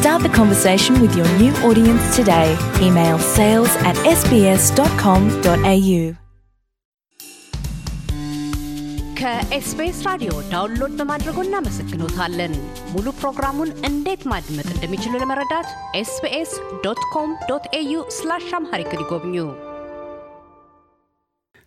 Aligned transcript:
Start 0.00 0.22
the 0.22 0.28
conversation 0.30 1.00
with 1.00 1.16
your 1.16 1.28
new 1.36 1.52
audience 1.62 2.16
today. 2.16 2.48
Email 2.80 3.18
sales 3.30 3.72
at 3.84 3.96
sbs.com.au. 4.12 6.00
ከኤስቢኤስ 9.20 9.98
ራዲዮ 10.06 10.32
ዳውንሎድ 10.50 10.92
በማድረጎ 10.98 11.38
እናመሰግኖታለን። 11.44 12.52
ሙሉ 12.92 13.06
ፕሮግራሙን 13.20 13.70
እንዴት 13.88 14.22
ማድመጥ 14.32 14.66
እንደሚችሉ 14.74 15.12
ለመረዳት 15.22 15.68
ኤስቢኤስ 16.00 16.52
ዶት 16.84 17.00
ኮም 17.14 17.30
ዶት 17.48 17.64
ኤዩ 17.78 18.02
ስላሽ 18.18 18.48
አምሃሪክ 18.58 18.92
ይጎብኙ። 18.96 19.36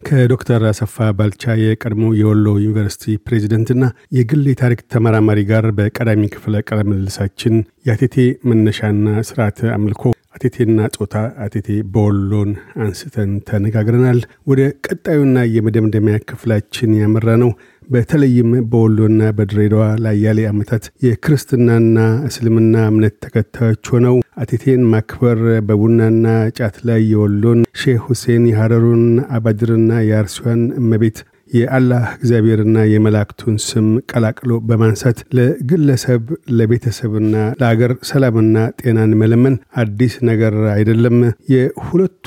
ከዶክተር 0.06 0.62
አሰፋ 0.68 1.06
ባልቻ 1.18 1.54
የቀድሞ 1.60 2.04
የወሎ 2.18 2.46
ዩኒቨርሲቲ 2.62 3.14
ፕሬዚደንትና 3.26 3.84
የግል 4.16 4.42
የታሪክ 4.50 4.80
ተመራማሪ 4.94 5.40
ጋር 5.50 5.66
በቀዳሚ 5.78 6.22
ክፍለ 6.34 6.62
ቃለ 6.68 6.80
ምልልሳችን 6.88 7.54
የአቴቴ 7.88 8.16
መነሻና 8.50 9.16
ስርዓተ 9.28 9.60
አምልኮ 9.76 10.02
አቴቴና 10.34 10.86
ጾታ 10.94 11.14
አቴቴ 11.44 11.68
በወሎን 11.92 12.50
አንስተን 12.84 13.30
ተነጋግረናል። 13.48 14.18
ወደ 14.50 14.60
ቀጣዩና 14.86 15.44
የመደምደሚያ 15.54 16.16
ክፍላችን 16.28 16.96
ያመራ 17.00 17.36
ነው። 17.42 17.50
በተለይም 17.88 18.50
በወሎና 18.70 19.22
በድሬዳዋ 19.36 19.84
ለአያሌ 20.02 20.40
ዓመታት 20.50 20.84
የክርስትናና 21.06 21.96
እስልምና 22.28 22.84
እምነት 22.90 23.14
ተከታዮች 23.24 23.90
ሆነው 23.94 24.16
አቴቴን 24.42 24.82
ማክበር 24.92 25.40
በቡናና 25.66 26.26
ጫት 26.58 26.76
ላይ 26.88 27.02
የወሎን 27.10 27.60
ሼህ 27.82 28.00
ሁሴን 28.06 28.44
የሐረሩን 28.50 29.04
አባድርና 29.36 30.00
የአርሲዋን 30.08 30.62
እመቤት 30.80 31.18
የአላህ 31.54 32.04
እግዚአብሔርና 32.16 32.78
የመላእክቱን 32.90 33.56
ስም 33.64 33.88
ቀላቅሎ 34.10 34.52
በማንሳት 34.68 35.18
ለግለሰብ 35.38 36.22
ለቤተሰብና 36.58 37.32
ለአገር 37.60 37.92
ሰላምና 38.10 38.56
ጤናን 38.80 39.12
መለመን 39.20 39.54
አዲስ 39.82 40.14
ነገር 40.28 40.56
አይደለም። 40.74 41.18
የሁለቱ 41.54 42.26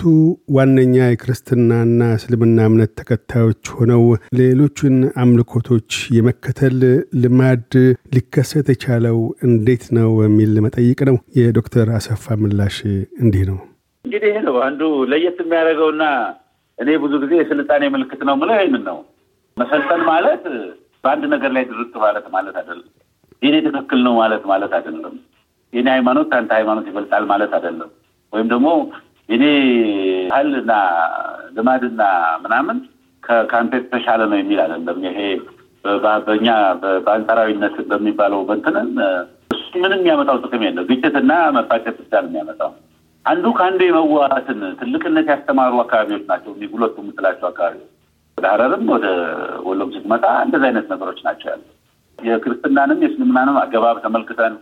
ዋነኛ 0.58 0.96
የክርስትናና 1.08 2.10
እስልምና 2.18 2.68
እምነት 2.70 2.94
ተከታዮች 3.02 3.72
ሆነው 3.78 4.04
ሌሎቹን 4.40 4.96
አምልኮቶች 5.24 5.90
የመከተል 6.18 6.80
ልማድ 7.24 7.72
ሊከሰት 8.16 8.70
የቻለው 8.74 9.20
እንዴት 9.48 9.86
ነው 9.98 10.12
የሚል 10.26 10.54
መጠይቅ 10.66 11.00
ነው። 11.10 11.18
የዶክተር 11.40 11.90
አሰፋ 11.98 12.38
ምላሽ 12.42 12.80
እንዲህ 13.24 13.46
ነው። 13.52 13.60
እንግዲህ 14.06 14.36
ነው 14.46 14.58
አንዱ 14.66 14.82
ለየት 15.12 15.40
የሚያደርገውና 15.42 16.04
እኔ 16.80 16.90
ብዙ 17.04 17.14
ጊዜ 17.22 17.34
የስልጣኔ 17.40 17.84
ምልክት 17.94 18.22
ነው 18.28 18.36
ምለው 18.40 18.58
ይህንን 18.58 18.84
ነው። 18.90 18.98
መሰልጠን 19.58 20.02
ማለት 20.10 20.44
በአንድ 21.04 21.24
ነገር 21.34 21.52
ላይ 21.56 21.64
ድርቅ 21.70 21.94
ማለት 22.04 22.26
ማለት 22.36 22.56
አይደለም። 22.62 22.88
የኔ 23.42 23.56
ትክክል 23.68 24.00
ነው 24.08 24.14
ማለት 24.22 24.44
ማለት 24.52 24.72
አይደለም። 24.78 25.16
የኔ 25.74 25.88
ሃይማኖት 25.96 26.28
ከአንተ 26.32 26.52
ሃይማኖት 26.58 26.86
ይበልጣል 26.90 27.26
ማለት 27.32 27.52
አይደለም። 27.58 27.90
ወይም 28.34 28.48
ደግሞ 28.54 28.68
የኔ 29.30 29.46
ባህልና 30.32 30.74
ልማድና 31.58 32.02
ምናምን 32.44 32.78
ከአንተ 33.50 33.74
የተሻለ 33.80 34.22
ነው 34.32 34.38
የሚል 34.40 34.60
አይደለም። 34.66 35.00
ይሄ 35.08 35.20
በእኛ 36.28 36.48
በአንጻራዊነት 37.06 37.76
በሚባለው 37.90 38.40
በንትንን 38.48 38.90
ምንም 39.76 40.00
የሚያመጣው 40.00 40.38
ጥቅም 40.44 40.64
የለው። 40.66 40.86
ግጭትና 40.90 41.32
መፋጨት 41.58 41.98
ብቻ 42.02 42.14
ነው 42.24 42.30
የሚያመጣው። 42.30 42.72
አንዱ 43.26 43.46
ከአንዱ 43.58 43.82
የመዋሃትን 43.88 44.60
ትልቅነት 44.80 45.28
ያስተማሩ 45.34 45.74
አካባቢዎች 45.84 46.24
ናቸው። 46.32 46.52
ሁለቱ 46.74 46.96
የምትላቸው 47.04 47.48
አካባቢዎች 47.50 47.92
ወደ 48.38 48.48
ሀረርም 48.52 48.86
ወደ 48.94 49.06
ወሎም 49.68 49.90
ስትመጣ 49.94 50.26
እንደዚህ 50.44 50.68
አይነት 50.68 50.88
ነገሮች 50.94 51.20
ናቸው 51.26 51.48
ያሉ። 51.52 51.64
የክርስትናንም 52.20 53.00
የእስልምናንም 53.04 53.56
አገባብ 53.62 53.98
ተመልክተን 54.04 54.54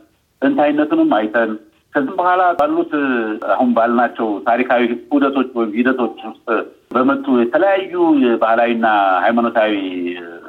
ጥንታዊነቱንም 0.41 1.12
አይተን 1.18 1.52
ከዚህም 1.94 2.16
በኋላ 2.19 2.41
ባሉት 2.59 2.94
አሁን 3.53 3.69
ባልናቸው 3.75 4.28
ታሪካዊ 4.47 4.81
ዑደቶች 5.16 5.50
ወይም 5.58 5.72
ሂደቶች 5.78 6.18
ውስጥ 6.30 6.47
በመጡ 6.91 7.25
የተለያዩ 7.41 7.94
ባህላዊና 8.41 8.88
ሃይማኖታዊ 9.25 9.74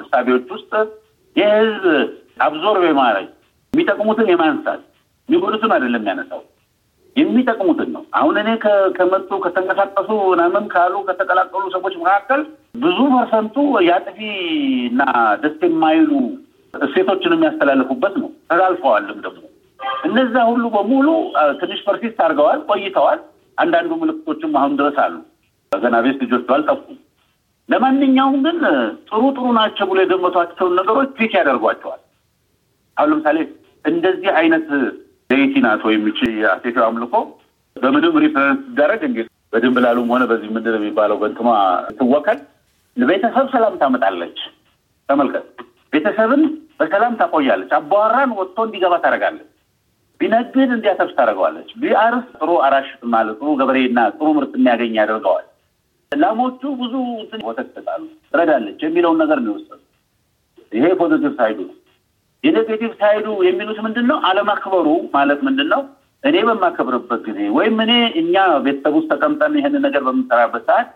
እሳቤዎች 0.02 0.48
ውስጥ 0.56 0.72
የህዝብ 1.36 1.84
አብዞርብ 2.46 2.84
የማድረግ 2.88 3.28
የሚጠቅሙትን 3.72 4.28
የማንሳት 4.32 4.82
የሚጎዱትን 5.28 5.74
አይደለም 5.76 6.00
የሚያነሳው 6.00 6.42
የሚጠቅሙትን 7.16 7.90
ነው። 7.94 8.02
አሁን 8.18 8.34
እኔ 8.40 8.48
ከመጡ 8.96 9.30
ከተንቀሳቀሱ 9.44 10.08
ምናምን 10.32 10.64
ካሉ 10.72 10.94
ከተቀላቀሉ 11.06 11.64
ሰዎች 11.74 11.94
መካከል 12.00 12.40
ብዙ 12.76 12.98
percent 13.14 13.47
ኡ 13.47 13.56
የአጥፊ 13.86 14.18
እና 14.88 15.02
ደስ 15.42 15.56
የማይሉ 15.66 16.10
እሴቶችን 16.74 17.34
የሚያስተላልፉበት 17.36 18.14
ነው። 18.22 18.30
ተላልፈዋልም 18.50 19.20
ደግሞ 19.26 19.42
እነዛ 20.06 20.34
ሁሉ 20.50 20.64
በሙሉ 20.74 21.08
ትንሽ 21.60 21.80
persist 21.86 22.18
አድርገዋል፣ 22.24 22.60
ቆይተዋል። 22.68 23.20
አንዳንዱ 23.58 23.90
ምልክቶችም 24.00 24.52
አሁን 24.60 24.72
ድረስ 24.80 24.96
አሉ። 25.04 25.14
ገና 25.72 25.96
ቤት 26.04 26.18
ልጆቹ 26.24 26.48
አልጠፉም። 26.56 26.98
ለማንኛውም 27.68 28.36
ግን 28.44 28.58
ጥሩ 29.08 29.22
ጥሩ 29.36 29.46
ናቸው 29.58 29.86
ብሎ 29.90 29.98
የገመቷቸውን 30.02 30.76
ነገሮች 30.80 31.08
pick 31.18 31.32
ያደርጓቸዋል። 31.38 32.00
አሁን 32.96 33.10
ለምሳሌ 33.12 33.38
እንደዚህ 33.84 34.30
አይነት 34.40 34.68
deity 35.30 35.54
ናት 35.64 35.82
ወይም 35.86 36.02
ይቺ 36.08 36.20
የአቴቴው 36.40 36.84
አምልኮ 36.86 37.14
በምንም 37.76 38.14
represent 38.24 38.60
ሲደረግ 38.66 39.00
እንግዲህ 39.08 39.30
በድንብላሉም 39.52 40.10
ሆነ 40.12 40.22
በዚህ 40.30 40.48
ምንድን 40.54 40.76
የሚባለው 40.78 41.16
በንትኗ 41.22 41.48
ትወከል 41.98 42.38
ቤተሰብ 42.96 43.46
ሰላም 43.54 43.74
ታመጣለች። 43.80 44.38
ተመልከት፣ 45.08 45.46
ቤተሰብን 45.92 46.42
በሰላም 46.78 47.14
ታቆያለች። 47.20 47.70
አቧራን 47.78 48.30
ወጥቶ 48.38 48.58
እንዲገባ 48.66 48.94
ታደርጋለች። 49.04 49.48
ቢነግድ 50.20 50.70
እንዲያተርፍ 50.70 51.12
ታደርገዋለች። 51.16 51.70
ቢአርስ 51.80 52.26
ጥሩ 52.38 52.50
አራሽ 52.66 52.88
ማለት 53.12 53.36
ጥሩ 53.40 53.50
ገበሬና 53.60 53.98
ጥሩ 54.16 54.28
ምርት 54.36 54.52
የሚያገኝ 54.58 54.94
ያደርገዋል። 55.00 55.46
ላሞቹ 56.12 56.62
ብዙ 56.80 56.94
ወተት 57.48 57.68
ይሰጣሉ፣ 57.70 58.02
ትረዳለች 58.32 58.80
የሚለውን 58.86 59.18
ነገር 59.22 59.38
ነው 59.44 59.52
የወሰዱ። 59.52 59.80
ይሄ 60.72 60.86
positive 61.00 61.32
side 61.38 61.52
ኡ 61.52 61.58
ነው። 61.68 61.74
የ 62.44 62.54
negative 62.54 62.92
side 63.00 63.18
ኡ 63.18 63.26
የሚሉት 63.46 63.78
ምንድን 63.86 64.06
ነው? 64.10 64.18
አለማክበሩ 64.28 64.86
ማለት 65.14 65.40
ምንድን 65.46 65.68
ነው? 65.74 65.82
እኔ 66.24 66.36
በማከብርበት 66.48 67.20
ጊዜ 67.26 67.40
ወይም 67.56 67.76
እኔ 67.84 67.92
እኛ 68.20 68.34
ቤተሰብ 68.64 68.94
ውስጥ 68.98 69.08
ተቀምጠን 69.12 69.52
ይህንን 69.58 69.82
ነገር 69.86 70.02
በምንሰራበት 70.06 70.62
ሰዓት 70.70 70.88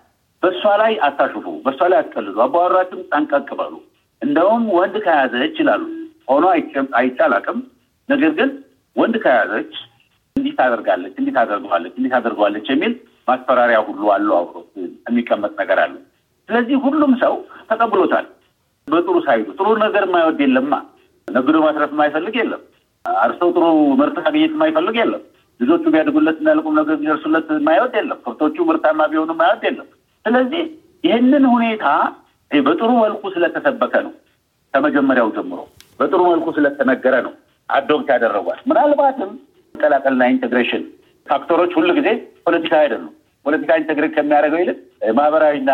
በእሷ 0.42 0.62
ላይ 0.82 0.92
አታሹፉ፣ 1.06 1.46
በእሷ 1.64 1.80
ላይ 1.92 1.98
አትቀልዱ፣ 2.02 2.36
አባወራችሁም 2.44 3.02
ጠንቀቅ 3.12 3.48
በሉ። 3.58 3.74
እንደውም 4.22 4.64
ወንድ 4.76 4.96
ከያዘች 5.04 5.56
ይላሉ 5.62 5.82
ሆኖ 6.30 6.44
አይቻል 6.98 7.34
ነገር 8.08 8.32
ግን 8.38 8.50
ወንድ 8.96 9.16
ከያዘች 9.24 9.72
እንዲህ 10.36 10.52
ታደርጋለች፣ 10.58 11.14
እንዲህ 11.20 11.32
ታደርገዋለች፣ 11.36 11.94
እንዲህ 11.98 12.12
ታደርገዋለች 12.14 12.66
የሚል 12.72 12.92
ማስፈራሪያ 13.28 13.78
ሁሉ 13.88 14.02
አለው 14.14 14.36
አብሮ 14.38 14.56
የሚቀመጥ 15.08 15.52
ነገር 15.60 15.78
አለ። 15.84 15.94
ስለዚህ 16.48 16.76
ሁሉም 16.84 17.12
ሰው 17.22 17.34
ተቀብሎታል። 17.70 18.26
በጥሩ 18.88 19.16
side 19.26 19.41
ኡ 19.41 19.48
ጥሩ 19.58 19.68
ነገር 19.82 20.04
የማይወድ 20.06 20.38
የለም 20.44 20.72
ነግዶ 21.30 21.56
ማትረፍ 21.64 21.90
የማይፈልግ 21.94 22.34
የለም። 22.40 22.62
አርሰው 23.04 23.50
ጥሩ 23.56 23.64
ምርት 24.00 24.16
ማግኘት 24.26 24.52
የማይፈልግ 24.54 24.96
የለም። 25.00 25.22
ልጆቹ 25.60 25.84
ቢያድጉለት 25.94 26.38
እና 26.42 26.50
ለቁም 26.58 26.74
ነገር 26.78 26.96
ቢደርሱለት 27.00 27.48
የማይወድ 27.56 27.94
የለም። 27.98 28.18
ከብቶቹ 28.24 28.56
ምርታማ 28.68 29.06
ቢሆኑ 29.12 29.30
የማይወድ 29.34 29.62
የለም። 29.68 29.88
ስለዚህ 30.24 30.62
ይህንን 31.04 31.44
ሁኔታ 31.52 31.86
በጥሩ 32.50 32.90
መልኩ 33.02 33.22
ስለተሰበከ 33.34 33.94
ነው 34.06 34.12
ከመጀመሪያው 34.74 35.28
ጀምሮ 35.36 35.60
በጥሩ 36.00 36.20
መልኩ 36.30 36.46
ስለተነገረ 36.56 37.14
ነው 37.26 37.32
adopt 37.68 38.08
ያደረጓል። 38.14 38.58
ምናልባትም 38.70 39.30
መቀላቀልና 39.74 40.24
integration 40.32 40.82
factor 41.26 41.54
ኦች 41.54 41.72
ሁሉ 41.78 41.88
ጊዜ 41.98 42.08
ፖለቲካ 42.46 42.74
አይደሉም። 42.82 43.12
ፖለቲካ 43.46 43.76
integrate 43.80 44.12
ከሚያደርገው 44.16 44.60
ይልቅ 44.62 44.78
ማህበራዊና 45.18 45.70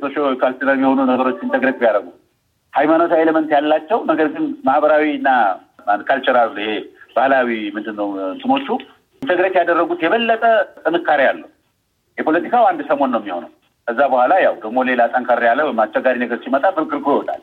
socio 0.00 0.14
cultural 0.40 0.78
የሆኑ 0.84 1.00
ነገሮች 1.10 1.38
integrate 1.46 1.76
ቢያደርጉ 1.82 2.06
ሃይማኖታዊ 2.74 3.20
element 3.24 3.50
ያላቸው 3.56 3.98
ነገር 4.10 4.28
ግን 4.34 4.44
ማህበራዊ 4.66 5.04
እና 5.18 5.28
cultural 6.02 6.56
ይሄ 6.62 6.72
ባህላዊ 7.16 7.48
ምንድን 7.76 7.98
እንትኖቹ 8.28 8.66
integrate 9.22 9.54
ያደረጉት 9.60 10.00
የበለጠ 10.04 10.44
ጥንካሬ 10.84 11.20
አለው። 11.30 11.48
የፖለቲካው 12.18 12.64
አንድ 12.68 12.80
ሰሞን 12.90 13.10
ነው 13.14 13.20
የሚሆነው። 13.22 13.50
ከዛ 13.88 14.00
በኋላ 14.12 14.32
ያው 14.44 14.54
ደግሞ 14.62 14.78
ሌላ 14.88 15.02
ጠንከር 15.12 15.40
ያለ 15.48 15.60
ወይም 15.66 15.80
አስቸጋሪ 15.84 16.16
ነገር 16.24 16.38
ሲመጣ 16.44 16.64
ፍርክርኩ 16.76 17.06
ይወጣል። 17.14 17.42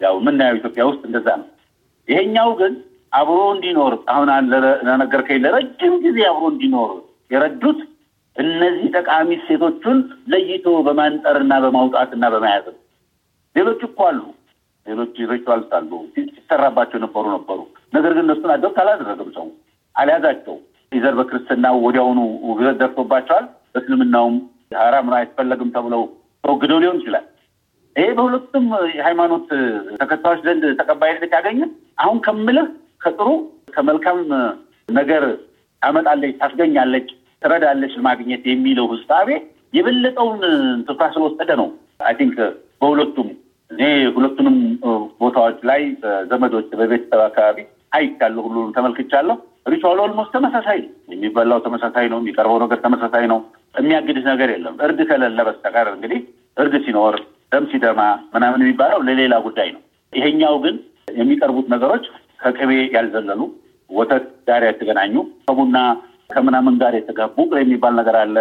ያው 0.00 0.14
የምናየው 0.20 0.58
ኢትዮጵያ 0.60 0.82
ውስጥ 0.90 1.02
እንደዛ 1.08 1.28
ነው። 1.40 1.48
ይሄኛው 2.08 2.50
ግን 2.60 2.72
አብሮ 3.12 3.38
እንዲኖር 3.54 3.94
አሁን 4.12 4.28
ለነገርከኝ 4.84 5.38
ለረጅም 5.44 5.94
ጊዜ 6.04 6.18
አብሮ 6.30 6.44
እንዲኖር 6.52 6.90
የረዱት 7.30 7.80
እነዚህ 8.36 8.86
ጠቃሚ 8.96 9.30
እሴቶቹን 9.46 9.98
ለይቶ 10.32 10.66
በማንጠርና 10.86 11.52
በማውጣትና 11.64 12.24
በመያዝ 12.34 12.66
ነው። 12.70 12.78
ሌሎች 13.56 13.80
እኮ 13.88 14.00
አሉ። 14.08 14.20
ሌሎች 14.86 15.14
rituals 15.30 15.70
አሉ 15.78 15.90
ሲሰራባቸው 16.14 16.98
ነበሩ 17.04 17.24
ነበሩ። 17.34 17.58
ነገር 17.92 18.12
ግን 18.16 18.24
እነሱን 18.26 18.52
adopt 18.54 18.78
አላደረግም 18.82 19.30
ሰው 19.36 19.46
አልያዛቸው። 19.96 20.56
either 20.92 21.14
በክርስትናው 21.18 21.76
ወዲያውኑ 21.84 22.20
ውግዘት 22.48 22.78
ደርሶባቸዋል። 22.80 23.44
በእስልምናውም 23.72 24.36
ሀራም 24.78 25.06
ነው 25.06 25.16
አይፈለግም 25.18 25.68
ተብለው 25.74 26.02
ተወግደው 26.44 26.80
ሊሆን 26.82 26.98
ይችላል። 27.00 27.26
ይሄ 27.96 28.08
በሁለቱም 28.16 28.66
የሃይማኖት 28.96 29.48
ተከታዮች 30.00 30.40
ዘንድ 30.46 30.64
ተቀባይነት 30.80 31.32
ያገኘ 31.38 31.60
አሁን 31.98 32.18
ከምልህ 32.26 32.66
ከጥሩ 33.00 33.28
ከመልካም 33.70 34.18
ነገር 34.88 35.24
ታመጣለች፣ 35.82 36.34
ታስገኛለች፣ 36.40 37.08
ትረዳለች 37.42 37.94
ማግኘት 38.06 38.42
የሚለው 38.50 38.86
ህሳቤ 38.92 39.28
የበለጠውን 39.74 40.40
ትኩረት 40.88 41.06
ስለወሰደ 41.14 41.50
ነው። 41.60 41.68
I 42.06 42.14
think 42.18 42.36
በሁለቱም 42.80 43.28
እኔ 43.70 43.82
ሁለቱንም 44.14 44.56
ቦታዎች 45.20 45.58
ላይ 45.70 45.82
ዘመዶች 46.30 46.68
በቤተሰብ 46.80 47.20
አካባቢ 47.26 47.58
አይቻለሁ፣ 47.92 48.42
ሁሉንም 48.46 48.74
ተመልክቻለሁ። 48.76 49.36
ritual 49.66 49.98
almost 50.04 50.32
ተመሳሳይ 50.36 50.78
የሚበላው 51.12 51.58
ተመሳሳይ 51.66 52.06
ነው። 52.12 52.18
የሚቀርበው 52.20 52.58
ነገር 52.64 52.78
ተመሳሳይ 52.84 53.24
ነው። 53.32 53.38
የሚያግድህ 53.74 54.24
ነገር 54.30 54.48
የለም። 54.54 54.76
እርድ 54.86 55.00
ከሌለ 55.10 55.40
በስተቀር 55.48 55.88
እንግዲህ 55.94 56.20
እርድ 56.56 56.74
ሲኖር 56.86 57.16
ደም 57.52 57.64
ሲደማ 57.70 58.00
ምናምን 58.34 58.62
የሚባለው 58.64 59.00
ለሌላ 59.08 59.34
ጉዳይ 59.46 59.68
ነው። 59.76 59.82
ይሄኛው 60.12 60.54
ግን 60.64 60.76
የሚቀርቡት 61.14 61.66
ነገሮች 61.74 62.04
ከቅቤ 62.40 62.72
ያልዘለሉ 62.94 63.40
ወተት 63.90 64.26
ጋር 64.48 64.62
የተገናኙ 64.66 65.14
ከቡና 65.44 65.78
ከምናምን 66.30 66.74
ጋር 66.82 66.94
የተጋቡ 66.98 67.36
የሚባል 67.60 67.94
ነገር 68.00 68.16
አለ። 68.20 68.36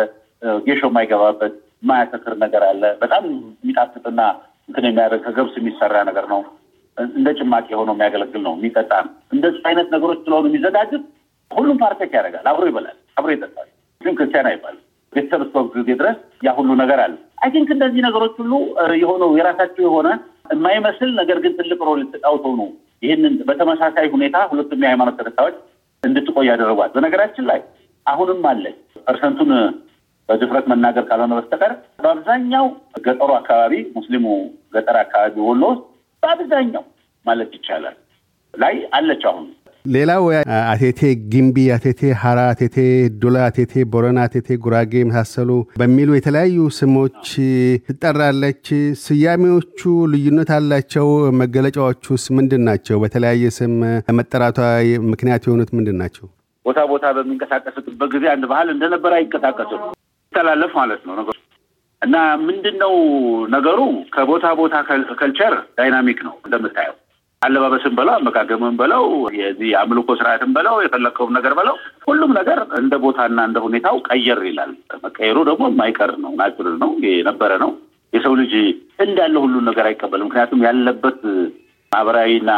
ጌሾ 0.67 0.81
የማይገባበት 0.87 1.53
የማያሰክር 1.83 2.33
ነገር 2.43 2.63
አለ። 2.69 2.83
በጣም 3.01 3.23
የሚጣፍጥና 3.61 4.21
እንትን 4.69 4.85
የሚያደርግ 4.87 5.21
ከገብስ 5.25 5.53
የሚሰራ 5.59 5.95
ነገር 6.09 6.25
ነው። 6.33 6.41
እንደ 7.15 7.29
ጭማቂ 7.37 7.67
ሆኖ 7.79 7.89
የሚያገለግል 7.95 8.41
ነው። 8.47 8.53
የሚጠጣ 8.57 8.91
ነው። 9.05 9.13
እንደዚህ 9.33 9.61
አይነት 9.69 9.87
ነገሮች 9.95 10.19
ስለሆኑ 10.25 10.45
የሚዘጋጁት 10.49 11.03
ሁሉም 11.51 11.77
partake 11.81 12.11
ያደርጋል። 12.17 12.47
አብሮ 12.51 12.63
ይበላል፣ 12.69 12.97
አብሮ 13.17 13.29
ይጠጣል። 13.35 13.67
ግን 14.01 14.13
ክርስቲያን 14.17 14.49
አይባልም። 14.49 14.83
ቤተሰብ 15.13 15.41
እስከ 15.45 15.61
ጊዜ 15.75 15.89
ድረስ 16.01 16.17
ያ 16.45 16.51
ሁሉ 16.57 16.69
ነገር 16.81 16.99
አለ። 17.05 17.13
I 17.43 17.49
think 17.53 17.69
እንደዚህ 17.75 18.01
ነገሮች 18.07 18.33
ሁሉ 18.41 18.53
የሆነው 19.01 19.29
የራሳቸው 19.39 19.83
የሆነ 19.87 20.07
የማይመስል 20.53 21.09
ነገር 21.19 21.37
ግን 21.43 21.53
ትልቅ 21.59 21.79
role 21.87 22.01
ተጫውተው 22.13 22.53
ነው 22.59 22.67
ይህንን 23.03 23.33
በተመሳሳይ 23.47 24.07
ሁኔታ 24.13 24.37
ሁለቱም 24.51 24.83
የሃይማኖት 24.83 25.17
ተከታዮች 25.19 25.57
እንድትቆይ 26.03 26.47
ያደረጓል። 26.49 26.89
በነገራችን 26.95 27.45
ላይ 27.49 27.59
አሁንም 28.05 28.41
አለ 28.51 28.65
percent 29.07 29.35
ኡን 29.35 29.51
በድፍረት 30.29 30.65
መናገር 30.71 31.03
ካልሆነ 31.09 31.33
በስተቀር 31.37 31.71
በአብዛኛው 32.03 32.65
ገጠሩ 33.05 33.29
አካባቢ 33.37 33.73
ሙስሊሙ 33.95 34.25
ገጠር 34.73 34.97
አካባቢ 35.01 35.35
ወሎ 35.47 35.63
ውስጥ 35.71 35.83
በአብዛኛው 36.23 36.83
ማለት 37.25 37.51
ይቻላል 37.57 37.97
ላይ 38.53 38.75
አለች 38.97 39.23
አሁን 39.29 39.47
ሌላው 39.85 40.23
አቴቴ 40.71 41.01
ግንቢ፣ 41.31 41.57
አቴቴ 41.75 42.01
ሀራ፣ 42.21 42.39
አቴቴ 42.53 42.75
ዱላ፣ 43.21 43.35
አቴቴ 43.47 43.83
ቦረና፣ 43.93 44.19
አቴቴ 44.27 44.57
ጉራጌ 44.63 44.91
የመሳሰሉ 44.99 45.49
በሚሉ 45.79 46.09
የተለያዩ 46.15 46.65
ስሞች 46.77 47.21
ትጠራለች። 47.87 48.65
ስያሜዎቹ 49.03 49.79
ልዩነት 50.13 50.51
አላቸው። 50.57 51.07
መገለጫዎቹስ 51.41 52.25
ምንድን 52.37 52.63
ናቸው? 52.69 52.97
በተለያየ 53.03 53.51
ስም 53.57 53.75
መጠራቷ 54.19 54.59
ምክንያት 55.11 55.47
የሆኑት 55.47 55.71
ምንድን 55.77 55.97
ናቸው? 56.03 56.27
ቦታ 56.65 56.79
ቦታ 56.91 57.05
በሚንቀሳቀስበት 57.17 58.09
ጊዜ 58.13 58.25
አንድ 58.33 58.45
ባህል 58.51 58.69
እንደነበረ 58.73 59.13
አይንቀሳቀስም 59.19 59.81
ይተላለፍ 60.33 60.73
ማለት 60.79 61.01
ነው 61.07 61.13
ነገሩ 61.19 61.37
እና 62.01 62.15
ምንድን 62.43 62.75
ነው 62.83 62.93
ነገሩ 63.55 63.79
ከቦታ 64.13 64.47
ቦታ 64.59 64.75
culture 65.19 65.55
dynamic 65.79 66.19
ነው 66.27 66.35
እንደምታየው 66.45 66.95
አለባበስን 67.41 67.93
በለው 67.97 68.13
አመጋገብን 68.15 68.77
በለው 68.79 69.03
የዚህ 69.37 69.69
አምልኮ 69.81 70.15
ስርዓትን 70.19 70.51
በለው 70.55 70.75
የፈለግከውን 70.83 71.35
ነገር 71.37 71.53
በለው 71.59 71.75
ሁሉም 72.07 72.31
ነገር 72.39 72.59
እንደ 72.79 72.93
ቦታና 73.03 73.39
እንደ 73.49 73.59
ሁኔታው 73.65 73.97
ቀየር 74.07 74.39
ይላል። 74.47 74.71
መቀየሩ 75.05 75.37
ደግሞ 75.49 75.63
የማይቀር 75.71 76.11
ነው፣ 76.23 76.31
natural 76.39 76.75
ነው፣ 76.83 76.91
የነበረ 77.09 77.51
ነው። 77.63 77.71
የሰው 78.13 78.33
ልጅ 78.39 78.53
እንዳለ 78.99 79.35
ሁሉን 79.43 79.65
ነገር 79.69 79.85
አይቀበልም። 79.89 80.27
ምክንያቱም 80.29 80.63
ያለበት 80.67 81.19
ማህበራዊና 81.91 82.51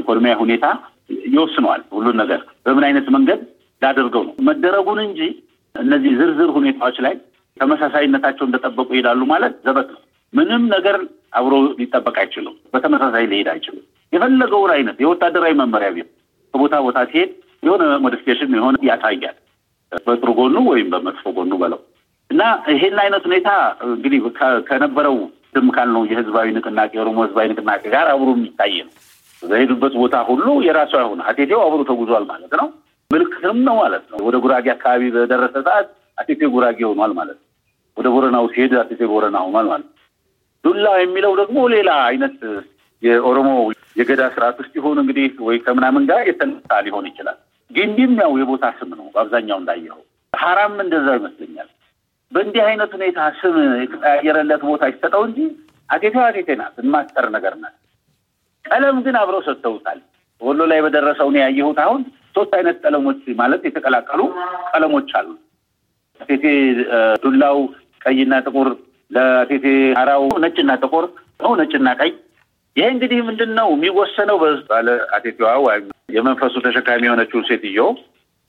ኢኮኖሚያዊ 0.00 0.38
ሁኔታ 0.42 0.66
ይወስነዋል። 1.28 1.82
ሁሉን 1.96 2.16
ነገር 2.22 2.40
በምን 2.66 2.84
አይነት 2.88 3.06
መንገድ 3.16 3.40
ላደርገው 3.82 4.22
ነው 4.26 4.34
መደረጉን 4.48 5.00
እንጂ 5.06 5.20
እነዚህ 5.74 6.12
ዝርዝር 6.20 6.50
ሁኔታዎች 6.56 6.96
ላይ 7.06 7.14
ተመሳሳይነታቸው 7.60 8.44
እንደጠበቁ 8.46 8.88
ይሄዳሉ 8.94 9.20
ማለት 9.32 9.54
ዘበት 9.66 9.88
ነው። 9.94 10.00
ምንም 10.32 10.62
ነገር 10.74 10.96
አብሮ 11.38 11.52
ሊጠበቅ 11.80 12.16
አይችልም። 12.22 12.54
በተመሳሳይ 12.72 13.24
ሊሄድ 13.32 13.48
አይችልም። 13.52 13.84
የፈለገውን 14.12 14.70
አይነት 14.76 14.96
የወታደራዊ 15.02 15.52
መመሪያ 15.60 15.88
ቢሆን 15.96 16.10
ከቦታ 16.54 16.74
ቦታ 16.86 16.98
ሲሄድ 17.10 17.30
የሆነ 17.62 17.82
modification 18.04 18.54
የሆነ 18.58 18.76
ያሳያል፣ 18.88 19.36
በጥሩ 20.06 20.30
ጎኑ 20.38 20.56
ወይም 20.70 20.88
በመጥፎ 20.92 21.32
ጎኑ 21.36 21.52
በለው 21.62 21.80
እና 22.30 22.42
ይሄን 22.72 22.98
አይነት 23.04 23.22
ሁኔታ 23.28 23.50
እንግዲህ 23.88 24.20
ከነበረው 24.68 25.16
ድም 25.54 25.68
ካልነው 25.76 26.02
የህዝባዊ 26.10 26.48
ንቅናቄ 26.56 26.90
የኦሮሞ 26.96 27.18
ህዝባዊ 27.24 27.46
ንቅናቄ 27.52 27.82
ጋር 27.94 28.06
አብሮ 28.12 28.28
የሚታይ 28.36 28.74
ነው። 28.82 28.92
በሄዱበት 29.42 29.94
ቦታ 30.00 30.16
ሁሉ 30.28 30.46
የራሷ 30.66 30.92
የሆነ 31.02 31.20
አቴቴው 31.30 31.60
አብሮ 31.66 31.80
ተጉዟል 31.90 32.24
ማለት 32.30 32.52
ነው። 32.60 32.66
ምልክትም 33.10 33.58
ነው 33.66 33.76
ማለት 33.82 34.04
ነው። 34.12 34.18
ወደ 34.26 34.36
ጉራጌ 34.44 34.66
አካባቢ 34.74 35.02
በደረሰ 35.14 35.54
ሰዓት 35.68 35.88
አቴቴ 36.18 36.40
ጉራጌ 36.54 36.78
ሆኗል 36.90 37.12
ማለት 37.18 37.38
ነው። 37.38 37.46
ወደ 37.96 38.08
ቦረናው 38.14 38.44
ሲሄድ 38.52 38.74
አቴቴ 38.80 39.02
ቦረና 39.12 39.38
ሆኗል 39.46 39.66
ማለት 39.70 39.86
ነው። 39.86 39.96
ዱላ 40.64 40.86
የሚለው 41.00 41.32
ደግሞ 41.40 41.58
ሌላ 41.74 41.90
አይነት 42.08 42.36
የኦሮሞ 43.02 43.50
የገዳ 43.96 44.22
ስርዓት 44.34 44.56
ውስጥ 44.62 44.72
ይሆን 44.78 44.98
እንግዲህ 45.02 45.28
ወይ 45.46 45.56
ከምናምን 45.64 46.04
ጋር 46.10 46.20
የተነሳ 46.28 46.78
ሊሆን 46.86 47.06
ይችላል። 47.10 47.38
ግንቢም 47.70 48.14
ያው 48.22 48.32
የቦታ 48.40 48.66
ስም 48.78 48.90
ነው 48.98 49.06
በአብዛኛው 49.14 49.58
እንዳየኸው። 49.60 50.00
ሀራም 50.32 50.74
እንደዛው 50.84 51.16
ይመስለኛል። 51.20 51.68
በእንዲህ 52.32 52.62
አይነት 52.66 52.90
ሁኔታ 52.96 53.20
ስም 53.40 53.54
የተቀያየረለት 53.82 54.62
ቦታ 54.68 54.82
ይሰጠው 54.92 55.22
እንጂ 55.28 55.38
አቴቴ 55.88 56.16
አቴቴ 56.26 56.48
ናት፣ 56.60 56.74
የማትቀር 56.82 57.26
ነገር 57.36 57.54
ናት። 57.62 57.76
ቀለም 58.64 58.96
ግን 59.06 59.16
አብረው 59.20 59.42
ሰጥተውታል። 59.46 60.00
ወሎ 60.40 60.60
ላይ 60.72 60.80
በደረሰው 60.84 61.28
ነው 61.34 61.40
ያየሁት። 61.42 61.78
አሁን 61.84 62.02
ሶስት 62.36 62.52
አይነት 62.58 62.76
ቀለሞች 62.84 63.22
ማለት 63.40 63.62
የተቀላቀሉ 63.68 64.20
ቀለሞች 64.70 65.10
አሉ። 65.18 65.28
አቴቴ 66.20 66.44
ዱላው 67.24 67.58
ቀይና 68.00 68.34
ጥቁር 68.46 68.68
ለቴቴ 69.10 69.66
አራው 70.00 70.24
ነጭና 70.44 70.72
ጥቁር 70.82 71.04
ነው፣ 71.42 71.52
ነጭና 71.60 71.88
ቀይ። 72.00 72.12
ይሄ 72.76 72.86
እንግዲህ 72.94 73.20
ምንድን 73.28 73.50
ነው 73.58 73.68
የሚወሰነው 73.74 74.36
ባለ 74.70 74.88
አቴቴዋ 75.16 75.52
ወይም 75.64 75.86
የመንፈሱ 76.16 76.54
ተሸካሚ 76.66 77.02
የሆነችውን 77.08 77.46
ሴትዮ 77.48 77.80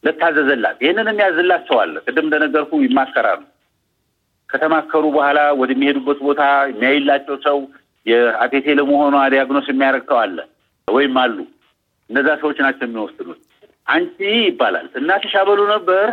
ልታዘዘላት። 0.04 0.78
ይህንን 0.84 1.10
የሚያዝላት 1.12 1.64
ሰው 1.70 1.78
አለ። 1.84 1.96
ቅድም 2.06 2.26
እንደነገርኩ 2.28 2.82
ይማከራሉ። 2.84 3.42
ከተማከሩ 4.50 5.04
በኋላ 5.16 5.40
ወደሚሄዱበት 5.60 6.20
ቦታ 6.28 6.42
የሚያይላቸው 6.72 7.36
ሰው 7.46 7.58
የአቴቴ 8.06 8.68
ለመሆኗ 8.80 9.16
diagnose 9.34 9.68
የሚያደርግ 9.72 10.06
ሰው 10.12 10.20
አለ 10.24 10.38
ወይም 10.88 11.16
አሉ። 11.24 11.38
እነዛ 12.10 12.28
ሰዎች 12.42 12.58
ናቸው 12.66 12.86
የሚወስኑት። 12.88 13.40
አንቺ 13.88 14.18
ይባላል 14.42 14.88
እናትሽ 15.00 15.34
አበሉ 15.42 15.62
ነበር፣ 15.74 16.08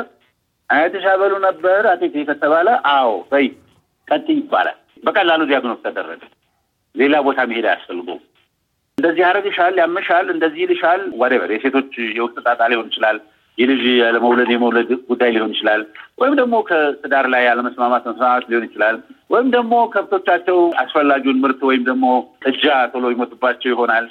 አያትሽ 0.70 1.04
አበሉ 1.10 1.34
ነበር 1.44 1.82
አቴቴ 1.92 2.24
ከተባለ 2.28 2.68
አዎ 2.92 3.10
በይ 3.30 3.46
ቀጥይ 4.08 4.36
ይባላል። 4.40 4.76
በቀላሉ 5.04 5.42
diagnose 5.50 5.80
ተደረገ። 5.86 6.22
ሌላ 6.94 7.14
ቦታ 7.26 7.40
መሄድ 7.50 7.66
አያስፈልገውም። 7.70 8.22
እንደዚህ 8.98 9.22
ያደርግሻል፣ 9.24 9.74
ያመሻል፣ 9.80 10.26
እንደዚህ 10.34 10.60
ይልሻል፣ 10.64 11.02
whatever 11.20 11.50
የሴቶች 11.54 11.90
የውስጥ 12.16 12.38
ጣጣ 12.46 12.60
ሊሆን 12.72 12.88
ይችላል። 12.90 13.18
የልጅ 13.58 13.82
ያለመውለድ 14.00 14.50
የመውለድ 14.52 14.90
ጉዳይ 15.08 15.30
ሊሆን 15.34 15.52
ይችላል። 15.54 15.80
ወይም 16.20 16.34
ደግሞ 16.40 16.54
ከትዳር 16.68 17.26
ላይ 17.32 17.42
ያለመስማማት 17.48 18.04
መስማማት 18.08 18.44
ሊሆን 18.50 18.66
ይችላል። 18.68 18.96
ወይም 19.30 19.48
ደግሞ 19.56 19.74
ከብቶቻቸው 19.94 20.58
አስፈላጊውን 20.82 21.40
ምርት 21.42 21.60
ወይም 21.68 21.82
ደግሞ 21.88 22.06
ጥጃ 22.44 22.64
ቶሎ 22.92 23.10
ይሞትባቸው 23.14 23.70
ይሆናል። 23.72 24.06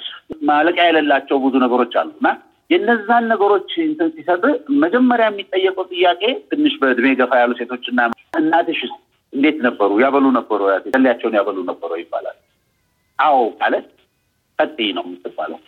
ማለቂያ 0.50 0.86
የሌላቸው 0.88 1.38
ብዙ 1.44 1.54
ነገሮች 1.64 1.94
አሉ 2.00 2.10
እና 2.20 2.28
የነዛን 2.70 3.24
ነገሮች 3.32 3.70
እንትን 3.84 4.08
ሲሰጥ 4.16 4.42
መጀመሪያ 4.82 5.26
የሚጠየቀው 5.30 5.84
ጥያቄ 5.92 6.22
ትንሽ 6.50 6.74
በእድሜ 6.80 7.06
ገፋ 7.20 7.32
ያሉ 7.40 7.52
ሴቶችና 7.60 8.00
እናትሽስ 8.40 8.92
እንዴት 9.32 9.58
ነበሩ? 9.66 9.90
ያበሉ 10.02 10.26
ነበሩ? 10.36 10.60
ተሊያቸውን 10.94 11.36
ያበሉ 11.38 11.58
ነበሩ 11.70 11.90
ይባላል። 12.00 12.36
አዎ 13.18 13.38
ማለት 13.62 13.86
ቀጥይ 14.58 14.90
ነው 14.96 15.04
የምትባለው። 15.06 15.58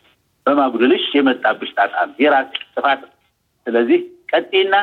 በማጉደልሽ 0.46 1.04
የመጣብሽ 1.16 1.70
ጣጣ 1.78 1.94
የራስሽ 2.22 2.62
ጥፋት። 2.74 3.02
ስለዚህ 3.66 4.00
ቀጤና 4.32 4.74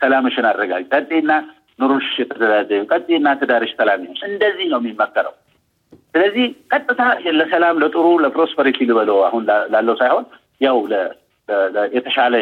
ሰላምሽን 0.00 0.46
አረጋጊ፣ 0.50 0.82
ቀጤና 0.94 1.32
ኑሮሽ 1.78 2.08
የተደላደለ፣ 2.20 2.80
ቀጤና 2.92 3.28
ትዳርሽ 3.40 3.72
ሰላም 3.78 4.02
እንደዚህ 4.28 4.66
ነው 4.72 4.80
የሚመከረው። 4.82 5.34
ስለዚህ 6.12 6.44
ቀጥታ 6.72 7.02
ለሰላም 7.38 7.80
ለጥሩ 7.82 8.06
ለ 8.24 8.33
prosperity 8.33 8.78
ልበለው 8.90 9.18
አሁን 9.26 9.42
ላለው 9.74 9.96
ሳይሆን 10.00 10.24
ያው 10.60 10.76
የተሻለ 11.96 12.34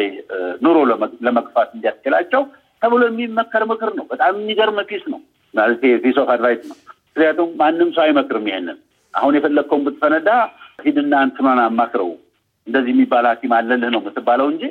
ኑሮ 0.63 0.77
ለመግፋት 1.25 1.69
እንዲያስችላቸው 1.75 2.41
ተብሎ 2.81 3.01
የሚመከር 3.07 3.63
ምክር 3.71 3.89
ነው። 3.97 4.05
በጣም 4.11 4.33
የሚገርም 4.39 4.79
piece 4.89 5.03
ነው 5.13 5.19
ማለት 5.53 5.83
piece 6.03 6.17
of 6.23 6.29
advice 6.33 6.63
ነው። 6.69 6.77
ምክንያቱም 7.07 7.49
ማንም 7.61 7.89
ሰው 7.95 8.03
አይመክርም 8.05 8.47
ይሄንን። 8.49 8.77
አሁን 9.13 9.35
የፈለግከውን 9.37 9.83
ብትፈነዳ 9.85 10.29
ሂድና 10.85 11.15
እንትኗን 11.25 11.61
አማክረው 11.65 12.09
እንደዚህ 12.67 12.91
የሚባል 12.93 13.25
ሐኪም 13.29 13.53
አለልህ 13.57 13.89
ነው 13.93 14.01
የምትባለው 14.01 14.47
እንጂ 14.53 14.63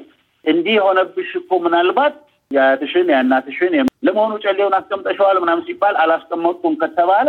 እንዲህ 0.45 0.75
የሆነብሽ 0.77 1.31
እኮ 1.41 1.59
ምናልባት 1.65 2.15
የአያትሽን 2.51 3.07
የእናትሽን 3.13 3.73
ለመሆኑ 4.07 4.33
ጨሌውን 4.45 4.75
አስቀምጠሽዋል 4.79 5.37
ምናምን 5.45 5.65
ሲባል 5.69 5.95
አላስቀመጡም 6.03 6.75
ከተባለ 6.83 7.29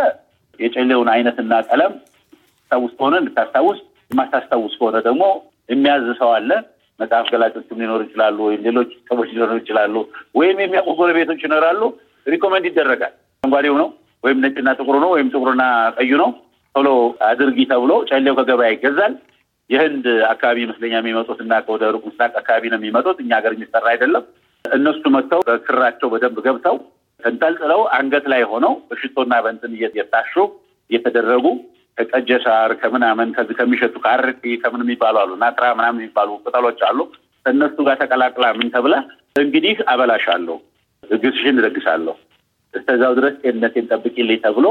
የጨሌውን 0.59 1.09
አይነትና 1.13 1.53
ቀለም 1.69 1.93
ታስታውስ 2.71 2.93
ከሆነ 2.97 3.15
እንድታስታውስ 3.21 3.79
የማታስታውስ 4.11 4.73
ከሆነ 4.79 4.97
ደግሞ 5.07 5.23
የሚያዝ 5.69 6.07
ሰው 6.19 6.29
አለ። 6.35 6.49
መጽሐፍ 6.99 7.27
ገላጮችም 7.33 7.79
ሊኖሩ 7.81 8.01
ይችላሉ፣ 8.05 8.37
ወይም 8.47 8.61
ሌሎች 8.67 8.91
ሰዎች 9.09 9.29
ሊኖሩ 9.33 9.51
ይችላሉ፣ 9.61 9.95
ወይም 10.35 10.57
የሚያውቁ 10.63 10.95
ጎረቤቶች 10.99 11.41
ይኖራሉ። 11.45 11.81
recommend 12.25 12.65
ይደረጋል። 12.69 13.13
አረንጓዴው 13.43 13.75
ነው 13.81 13.87
ወይም 14.23 14.37
ነጭና 14.43 14.69
ጥቁሩ 14.79 14.95
ነው 15.03 15.09
ወይም 15.15 15.27
ጥቁርና 15.33 15.63
ቀዩ 15.97 16.11
ነው 16.21 16.29
ቶሎ 16.75 16.89
አድርጊ 17.27 17.59
ተብሎ 17.71 17.91
ጨሌው 18.09 18.35
ከገበያ 18.39 18.69
ይገዛል። 18.73 19.13
የህንድ 19.69 20.05
አካባቢ 20.31 20.57
ይመስለኛል 20.65 21.01
የሚመጡት 21.03 21.39
እና 21.43 21.53
ከወደ 21.65 21.83
ሩቅ 21.93 22.03
ምስራቅ 22.09 22.33
አካባቢ 22.41 22.63
ነው 22.71 22.79
የሚመጡት። 22.79 23.17
እኛ 23.23 23.31
ሀገር 23.39 23.53
የሚሰራ 23.55 23.85
አይደለም። 23.93 24.23
እነሱ 24.65 25.03
መጥተው 25.15 25.41
በክራቸው 25.47 26.07
በደንብ 26.13 26.37
ገብተው 26.45 26.75
ተንጠልጥለው 27.19 27.81
አንገት 27.97 28.25
ላይ 28.31 28.41
ሆነው 28.51 28.73
በሽቶና 28.89 29.33
በእንትን 29.43 29.73
እየታሹ 29.77 30.33
እየተደረጉ 30.89 31.45
ከቀጀ 31.97 32.29
ሳር 32.43 32.71
ከምናምን 32.79 33.29
ከዚህ 33.35 33.55
ከሚሸጡ 33.59 33.95
ከአረቂ 34.03 34.41
ከምን 34.63 34.83
የሚባሉ 34.85 35.15
አሉ 35.21 35.31
ናጥራ 35.43 35.65
ምናምን 35.77 36.01
የሚባሉ 36.01 36.29
ቅጠሎች 36.43 36.81
አሉ። 36.87 36.99
ከእነሱ 37.45 37.77
ጋር 37.87 37.97
ተቀላቅላ 38.01 38.45
ምን 38.57 38.71
ተብላ 38.73 38.95
እንግዲህ 39.35 39.77
አበላሻለሁ፣ 39.91 40.57
ድግስሽን 41.03 41.59
እደግሳለሁ፣ 41.61 42.15
እስከዛው 42.73 43.13
ድረስ 43.17 43.35
ጤንነቴን 43.43 43.89
ጠብቂልኝ 43.91 44.39
ተብሎ 44.45 44.65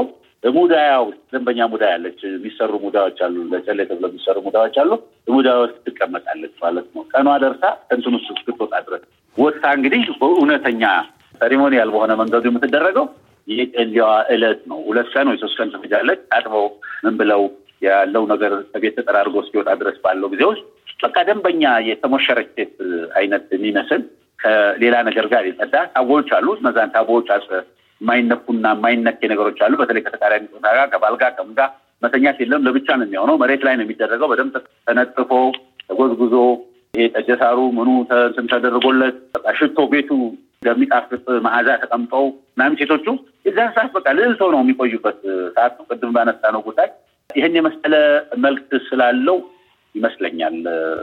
ሙዳያ 0.53 0.89
ውስጥ 1.05 1.21
ደንበኛ 1.33 1.59
ሙዳ 1.69 1.83
ያለች 1.91 2.19
የሚሰሩ 2.25 2.71
ሙዳዎች 2.83 3.19
አሉ። 3.25 3.35
ለጨሌ 3.51 3.79
ተብሎ 3.89 4.05
የሚሰሩ 4.09 4.37
ሙዳዎች 4.45 4.75
አሉ። 4.81 4.91
ሙዳ 5.29 5.49
ውስጥ 5.61 5.77
ትቀመጣለች 5.87 6.53
ማለት 6.63 6.87
ነው። 6.95 7.03
ቀኗ 7.13 7.27
ደርሳ 7.43 7.63
እንትን 7.95 8.15
ውስጥ 8.17 8.29
እስክትወጣ 8.35 8.73
ድረስ 8.87 9.03
ወጥታ 9.37 9.65
እንግዲህ 9.77 10.01
በእውነተኛ 10.19 10.83
ሴሪሞኒያል 11.41 11.89
በሆነ 11.95 12.11
መንገዱ 12.21 12.45
የምትደረገው 12.49 13.05
የጨሌዋ 13.47 14.05
ዕለት 14.33 14.61
ነው። 14.71 14.79
ሁለት 14.87 15.09
ቀን 15.13 15.27
ወይ 15.31 15.37
ሶስት 15.43 15.57
ቀን 15.59 15.71
ትፈጃለች። 15.73 16.21
አጥበው 16.37 16.65
ምን 17.05 17.15
ብለው 17.19 17.41
ያለው 17.81 18.23
ነገር 18.31 18.51
ቤት 18.83 18.95
ተጠራርጎ 18.99 19.35
እስኪወጣ 19.43 19.69
ድረስ 19.81 19.97
ባለው 20.03 20.29
ጊዜ 20.33 20.43
ውስጥ 20.51 20.63
በቃ 21.03 21.17
ደንበኛ 21.27 21.63
የተሞሸረች 21.87 22.49
ሴት 22.57 22.75
አይነት 23.17 23.45
የሚመስል 23.55 24.01
ከሌላ 24.39 24.95
ነገር 25.07 25.25
ጋር 25.33 25.43
የጸዳ 25.47 25.75
ታቦዎች 25.93 26.29
አሉ። 26.37 26.47
እነዛን 26.59 26.93
ታቦዎች 26.95 27.27
የማይነኩና 28.01 28.65
የማይነኬ 28.75 29.19
ነገሮች 29.31 29.59
አሉ። 29.65 29.73
በተለይ 29.81 30.03
ከተቃራኒ 30.05 30.45
ጾታ 30.53 30.67
ጋር 30.77 30.87
ከባልጋ 30.93 31.23
ከምጋ 31.37 31.59
መተኛት 32.01 32.39
የለም። 32.43 32.63
ለብቻ 32.67 32.87
ነው 32.99 33.05
የሚሆነው። 33.07 33.35
መሬት 33.43 33.61
ላይ 33.67 33.75
ነው 33.77 33.85
የሚደረገው። 33.85 34.29
በደንብ 34.31 34.55
ተነጥፎ 34.87 35.31
ተጎዝጉዞ 35.83 36.35
ይሄ 36.93 37.05
ጠጀሳሩ 37.15 37.59
ምኑ 37.77 37.89
ተደርጎለት 38.51 39.17
ሽቶ 39.57 39.79
ቤቱ 39.93 40.09
እንደሚጣፍጥ 40.57 41.23
መዓዛ 41.45 41.69
ተቀምጠው 41.81 42.25
ምናምን 42.53 42.77
ሴቶቹ 42.79 43.07
የዛን 43.55 43.73
ሰዓት 43.75 43.91
በቃ 43.95 44.07
ልዕልተው 44.17 44.49
ነው 44.53 44.61
የሚቆዩበት 44.63 45.19
ሰዓት 45.55 45.73
ነው። 45.79 45.85
ቅድም 45.89 46.13
ባነሳ 46.15 46.41
ነው 46.55 46.61
ጉዳይ 46.65 46.87
ይህን 47.29 47.53
የመሰለ 47.57 47.93
መልክት 48.43 48.71
ስላለው 48.87 49.37
ይመስለኛል 49.95 50.55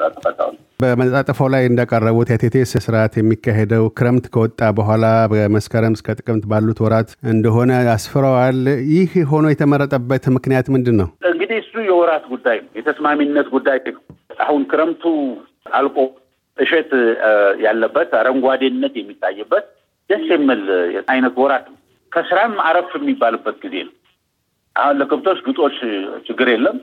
አጠፋታውን 0.07 0.57
በመጣጠፎ 0.83 1.41
ላይ 1.55 1.63
እንዳቀረቡት 1.69 2.31
የቴቴስ 2.33 2.73
ስርዓት 2.85 3.15
የሚካሄደው 3.19 3.85
ክረምት 3.99 4.27
ከወጣ 4.35 4.61
በኋላ 4.79 5.05
በመስከረም 5.33 5.95
እስከ 5.99 6.17
ጥቅምት 6.19 6.45
ባሉት 6.51 6.81
ወራት 6.85 7.11
እንደሆነ 7.33 7.73
አስፍረዋል። 7.95 8.59
ይህ 8.93 9.13
ሆኖ 9.33 9.47
የተመረጠበት 9.53 10.27
ምክንያት 10.37 10.69
ምንድን 10.75 10.99
ነው? 11.01 11.09
እንግዲህ 11.33 11.57
እሱ 11.65 11.75
የወራት 11.89 12.27
ጉዳይ 12.35 12.59
ነው፣ 12.65 12.71
የተስማሚነት 12.81 13.49
ጉዳይ 13.55 13.79
ነው። 13.89 14.03
አሁን 14.45 14.63
ክረምቱ 14.73 15.05
አልቆ 15.79 15.97
እሸት 16.59 16.91
ያለበት 17.65 18.11
አረንጓዴነት 18.19 18.95
የሚታይበት 19.01 19.65
ደስ 20.11 20.25
የሚል 20.33 20.63
አይነት 21.13 21.35
ወራት 21.43 21.67
ከስራም 22.13 22.55
አረፍ 22.67 22.91
የሚባልበት 22.99 23.57
ጊዜ 23.65 23.77
ነው። 23.87 23.95
አሁን 24.77 24.99
ለከብቶች 25.01 25.39
ግጦሽ 25.47 25.79
ችግር 26.27 26.49
የለም። 26.53 26.77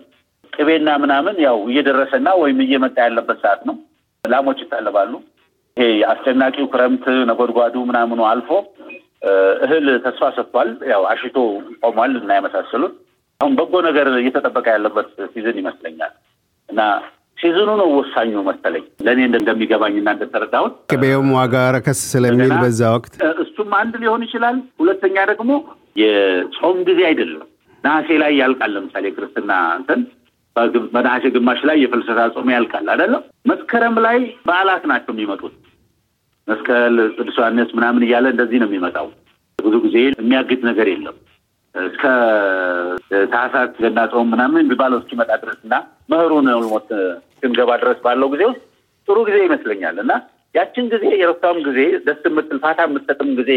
ቅቤና 0.54 0.90
ምናምን 1.04 1.36
ያው 1.46 1.58
እየደረሰና 1.70 2.30
ወይም 2.42 2.60
እየመጣ 2.66 2.98
ያለበት 3.06 3.38
ሰዓት 3.44 3.62
ነው። 3.70 3.76
ላሞች 4.24 4.60
ይታለባሉ። 4.64 5.14
ይሄ 5.78 5.90
አስጨናቂው 6.12 6.66
ክረምት 6.74 7.06
ነጎድጓዱ 7.30 7.76
ምናምኑ 7.90 8.22
አልፎ 8.30 8.50
እህል 9.66 9.88
ተስፋ 10.04 10.24
ሰጥቷል። 10.38 10.70
ያው 10.92 11.04
አሽቶ 11.12 11.38
ቆሟል 11.86 12.14
እና 12.20 12.32
የመሳሰሉት 12.38 12.94
አሁን 13.40 13.54
በጎ 13.60 13.74
ነገር 13.88 14.08
እየተጠበቀ 14.20 14.68
ያለበት 14.76 15.10
season 15.34 15.58
ይመስለኛል 15.62 16.14
እና 16.70 16.82
season 17.38 17.62
ኡ 17.62 17.70
ነው 17.82 17.90
ወሳኙ 17.98 18.42
መሰለኝ 18.48 18.84
ለእኔ 19.06 19.20
እንደሚገባኝና 19.30 20.10
እንደተረዳሁት 20.16 20.74
ቅቤውም 20.92 21.30
ዋጋ 21.38 21.56
ረከስ 21.76 22.00
ስለሚል 22.12 22.52
በዛ 22.64 22.82
ወቅት 22.96 23.14
እሱም 23.70 23.80
አንድ 23.80 23.96
ሊሆን 24.02 24.22
ይችላል። 24.26 24.56
ሁለተኛ 24.80 25.16
ደግሞ 25.30 25.52
የጾም 26.02 26.78
ጊዜ 26.88 27.00
አይደለም። 27.10 27.48
ነሐሴ 27.84 28.08
ላይ 28.22 28.32
ያልቃል። 28.40 28.72
ለምሳሌ 28.76 29.06
ክርስትና 29.16 29.52
እንትን 29.76 30.00
በነሐሴ 30.94 31.26
ግማሽ 31.36 31.60
ላይ 31.70 31.78
የፍልሰታ 31.82 32.22
ጾም 32.34 32.50
ያልቃል 32.54 32.88
አይደለም። 32.94 33.22
መስከረም 33.50 33.96
ላይ 34.06 34.18
በዓላት 34.48 34.84
ናቸው 34.92 35.14
የሚመጡት። 35.16 35.54
መስቀል፣ 36.48 36.96
ቅዱስ 37.16 37.38
ዮሐንስ 37.40 37.70
ምናምን 37.78 38.06
እያለ 38.08 38.26
እንደዚህ 38.34 38.60
ነው 38.64 38.70
የሚመጣው። 38.70 39.08
ብዙ 39.60 39.76
ጊዜ 39.86 39.96
የሚያግድ 40.14 40.62
ነገር 40.70 40.90
የለም 40.92 41.18
እስከ 41.76 42.04
ታህሳስ 43.32 43.72
ገና 43.84 44.00
ጾም 44.12 44.28
ምናምን 44.34 44.64
የሚባለው 44.64 45.00
እስኪመጣ 45.02 45.32
ድረስ 45.44 45.60
እና 45.66 45.76
መኸሩን 46.12 46.50
ሞት 46.72 46.90
እስክንገባ 47.30 47.72
ድረስ 47.84 48.00
ባለው 48.06 48.30
ጊዜ 48.34 48.44
ውስጥ 48.52 48.64
ጥሩ 49.08 49.18
ጊዜ 49.30 49.38
ይመስለኛል 49.48 49.98
እና 50.04 50.12
ያችን 50.56 50.86
ጊዜ 50.94 51.06
የረፍታውም 51.20 51.60
ጊዜ 51.68 51.80
ደስ 52.06 52.22
የምትል 52.28 52.60
ፋታ 52.64 52.80
የምትሰጥም 52.88 53.32
ጊዜ 53.40 53.52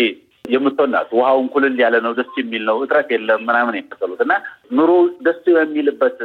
የምትሆናት 0.44 1.10
ውሃውን 1.16 1.46
ኩልል 1.52 1.76
ያለ 1.82 1.96
ነው፣ 2.04 2.12
ደስ 2.18 2.32
የሚል 2.40 2.62
ነው፣ 2.68 2.76
እጥረት 2.84 3.10
የለም 3.14 3.42
ምናምን 3.48 3.76
የመሰሉት 3.78 4.20
እና 4.24 4.32
ኑሮ 4.76 4.90
ደስ 5.26 5.42
የሚልበት 5.54 6.18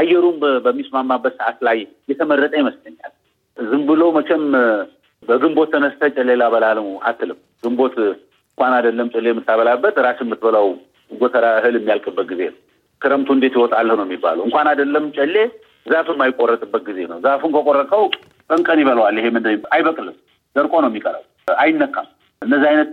አየሩም 0.00 0.36
በሚስማማበት 0.64 1.34
ሰዓት 1.40 1.58
ላይ 1.68 1.78
የተመረጠ 2.08 2.52
ይመስለኛል። 2.60 3.12
ዝም 3.56 3.82
ብሎ 3.88 4.02
መቼም 4.16 4.44
በግንቦት 5.22 5.70
ተነስተ 5.74 6.10
ጨሌ 6.16 6.30
ላበላ 6.40 6.66
ነው 6.78 6.86
አትልም። 7.08 7.38
ግንቦት 7.64 7.96
እንኳን 8.02 8.72
አይደለም 8.78 9.08
ጨሌ 9.14 9.26
የምታበላበት 9.30 9.96
ራስ 10.06 10.20
የምትበላው 10.24 10.68
ጎተራ 11.10 11.46
እህል 11.58 11.74
የሚያልቅበት 11.78 12.26
ጊዜ 12.32 12.42
ነው። 12.52 12.58
ክረምቱ 13.02 13.28
እንዴት 13.36 13.54
ይወጣለህ 13.58 13.96
ነው 14.00 14.06
የሚባለው። 14.06 14.44
እንኳን 14.48 14.66
አይደለም 14.72 15.04
ጨሌ 15.16 15.36
ዛፍ 15.86 16.08
የማይቆረጥበት 16.12 16.82
ጊዜ 16.88 17.00
ነው። 17.10 17.18
ዛፉን 17.24 17.52
ከቆረጠው 17.56 18.02
ቀንቀን 18.52 18.80
ይበለዋል። 18.82 19.16
ይሄ 19.20 19.26
ምንድን 19.34 19.62
አይበቅልም፣ 19.74 20.16
ደርቆ 20.56 20.72
ነው 20.84 20.90
የሚቀረው፣ 20.90 21.22
አይነካም። 21.58 22.08
እነዚህ 22.42 22.66
አይነት 22.70 22.92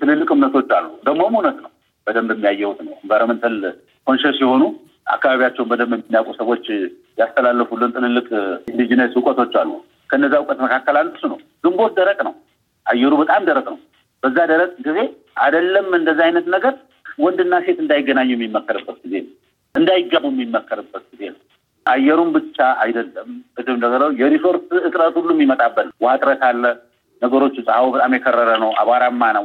ትልልቅ 0.00 0.28
እምነቶች 0.34 0.70
አሉ። 0.76 0.86
ደግሞም 1.06 1.34
እውነት 1.38 1.58
ነው። 1.64 1.70
በደንብ 2.06 2.30
የማየው 2.34 2.80
ነው። 2.86 2.94
environmental 3.02 3.54
conscious 4.06 4.38
የሆኑ 4.42 4.62
አካባቢያቸውን 5.06 5.68
በደንብ 5.70 5.92
የሚያውቁ 5.98 6.30
ሰዎች 6.40 6.64
ያስተላለፉልን 7.18 7.92
ትልልቅ 7.96 8.28
indigenous 8.72 9.12
እውቀቶች 9.18 9.54
አሉ። 9.60 9.70
ከነዛ 10.10 10.34
እውቀት 10.40 10.58
መካከል 10.64 10.96
አንዱ 11.00 11.28
ነው። 11.32 11.38
ግንቦት 11.64 11.92
ደረቅ 12.00 12.18
ነው። 12.28 12.34
አየሩ 12.86 13.12
በጣም 13.22 13.42
ደረቅ 13.48 13.66
ነው። 13.72 13.78
በዛ 14.22 14.38
ደረቅ 14.52 14.70
ጊዜ 14.86 14.98
አይደለም 15.44 15.86
እንደዛ 15.98 16.20
አይነት 16.26 16.46
ነገር 16.54 16.74
ወንድና 17.18 17.54
ሴት 17.66 17.78
እንዳይገናኙ 17.82 18.28
የሚመከርበት 18.34 18.96
ጊዜ 19.04 19.14
ነው። 19.24 19.32
እንዳይጋቡ 19.74 20.24
የሚመከርበት 20.32 21.04
ጊዜ 21.12 21.22
ነው። 21.32 21.40
አየሩን 21.86 22.30
ብቻ 22.36 22.58
አይደለም 22.82 23.28
ቅድም 23.56 23.78
ነገረው 23.82 24.10
የሪሶርስ 24.20 24.68
እጥረት 24.80 25.14
ሁሉ 25.18 25.28
የሚመጣበት 25.34 25.88
ውሃ 26.02 26.12
እጥረት 26.18 26.42
አለ። 26.48 26.64
ነገሮች 27.22 27.56
ፀሐዩ 27.66 27.86
በጣም 27.94 28.14
የከረረ 28.16 28.50
ነው። 28.62 28.70
አቧራማ 28.80 29.24
ነው። 29.36 29.44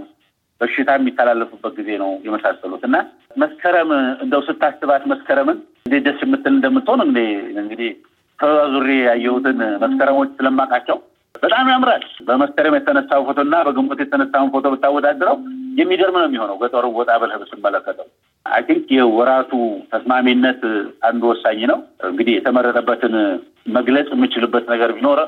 በሽታ 0.62 0.90
የሚተላለፉበት 0.98 1.74
ጊዜ 1.80 1.90
ነው 2.02 2.10
የመሳሰሉት 2.26 2.82
እና 2.88 2.96
መስከረም 3.42 3.90
እንደው 4.24 4.42
ስታስባት 4.48 5.04
መስከረምን 5.12 5.58
እንዴት 5.86 6.04
ደስ 6.08 6.22
የምትል 6.26 6.54
እንደምትሆን 6.54 7.02
እንግዲህ 7.06 7.30
እንግዲህ 7.62 7.92
ተዛዙሬ 8.40 8.90
ያየሁትን 9.06 9.60
መስከረሞች 9.84 10.30
ስለማውቃቸው 10.38 10.98
በጣም 11.36 11.66
ያምራል። 11.72 12.04
በመስከረም 12.28 12.76
የተነሳው 12.78 13.22
ፎቶ 13.28 13.40
እና 13.48 13.56
በግንቦት 13.68 14.00
የተነሳውን 14.04 14.52
ፎቶ 14.54 14.68
ብታወዳድረው 14.74 15.38
የሚገርም 15.80 16.18
ነው 16.18 16.28
የሚሆነው። 16.28 16.58
ገጠሩ 16.62 16.86
ወጣ 16.98 17.12
ብለህ 17.22 17.44
ስትመለከተው 17.52 18.08
I 18.46 18.62
think 18.68 18.88
የወራቱ 18.96 19.52
ተስማሚነት 19.92 20.62
አንዱ 21.08 21.22
ወሳኝ 21.32 21.60
ነው። 21.72 21.80
እንግዲህ 22.10 22.34
የተመረጠበትን 22.36 23.16
መግለጽ 23.76 24.10
የምችልበት 24.14 24.66
ነገር 24.74 24.92
ቢኖር 24.98 25.20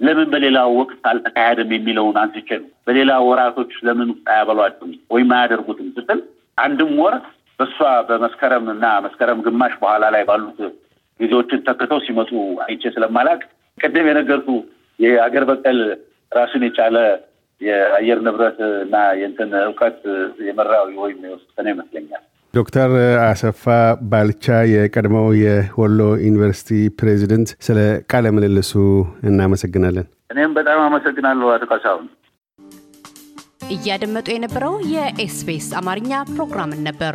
ለምን 0.00 0.28
በሌላው 0.32 0.70
ወቅት 0.78 1.04
አልተካሄደም 1.10 1.70
የሚለውን 1.74 2.16
አንስቼ 2.22 2.48
ነው። 2.58 2.68
በሌላ 2.86 3.12
ወራቶች 3.28 3.72
ለምን 3.86 4.10
አያበሏትም 4.32 4.90
ወይም 5.14 5.30
አያደርጉትም 5.36 5.88
ስትል 5.96 6.20
አንድም 6.58 6.92
ወር 7.00 7.14
በእሷ 7.58 7.78
በመስከረም 8.08 8.66
እና 8.74 8.86
መስከረም 9.04 9.38
ግማሽ 9.46 9.74
በኋላ 9.82 10.04
ላይ 10.14 10.24
ባሉት 10.28 10.58
ጊዜዎችን 11.20 11.64
ተክተው 11.68 12.00
ሲመጡ 12.06 12.30
አይቼ 12.64 12.92
ስለማላቅ 12.96 13.40
ቅድም 13.78 14.08
የነገርኩ 14.10 14.48
የአገር 14.98 15.44
በቀል 15.48 15.78
ራሱን 16.32 16.62
የቻለ 16.66 16.96
የአየር 17.60 18.18
ንብረት 18.24 18.58
እና 18.84 18.96
የእንትን 19.20 19.52
እውቀት 19.62 19.98
የመራው 20.48 20.86
ወይም 21.04 21.20
የወሰነ 21.26 21.66
ይመስለኛል። 21.74 22.24
ዶክተር 22.56 22.90
አሰፋ 23.24 23.62
ባልቻ 24.10 24.44
የቀድሞው 24.72 25.26
የወሎ 25.40 25.98
ዩኒቨርሲቲ 26.26 26.68
ፕሬዚደንት፣ 26.98 27.50
ስለ 27.66 27.78
ቃለ 28.12 28.32
ምልልሱ 28.36 28.72
እናመሰግናለን። 29.22 30.06
እኔም 30.32 30.54
በጣም 30.58 30.80
አመሰግናለሁ 30.86 31.48
አቶ 31.54 31.64
ካሳሁን። 31.72 32.06
እያደመጡ 33.74 34.28
የነበረው 34.32 34.74
የኤስቢኤስ 34.92 35.68
አማርኛ 35.80 36.22
ፕሮግራምን 36.32 36.82
ነበር። 36.88 37.14